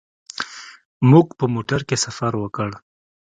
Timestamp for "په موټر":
1.39-1.81